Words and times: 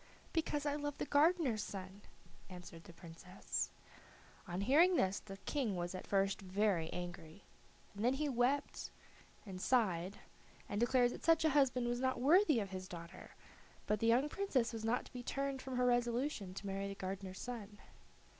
"Because 0.33 0.65
I 0.65 0.73
love 0.73 0.97
the 0.97 1.05
gardener's 1.05 1.61
son," 1.61 2.01
answered 2.49 2.85
the 2.85 2.91
Princess. 2.93 3.69
On 4.47 4.61
hearing 4.61 4.95
this 4.95 5.19
the 5.19 5.37
King 5.37 5.75
was 5.75 5.93
at 5.93 6.07
first 6.07 6.41
very 6.41 6.91
angry, 6.91 7.43
and 7.93 8.03
then 8.03 8.15
he 8.15 8.27
wept 8.27 8.89
and 9.45 9.61
sighed, 9.61 10.17
and 10.67 10.79
declared 10.79 11.11
that 11.11 11.23
such 11.23 11.45
a 11.45 11.51
husband 11.51 11.85
was 11.87 11.99
not 11.99 12.19
worthy 12.19 12.59
of 12.59 12.71
his 12.71 12.87
daughter; 12.87 13.35
but 13.85 13.99
the 13.99 14.07
young 14.07 14.27
Princess 14.27 14.73
was 14.73 14.83
not 14.83 15.05
to 15.05 15.13
be 15.13 15.21
turned 15.21 15.61
from 15.61 15.75
her 15.77 15.85
resolution 15.85 16.55
to 16.55 16.65
marry 16.65 16.87
the 16.87 16.95
gardener's 16.95 17.39
son. 17.39 17.77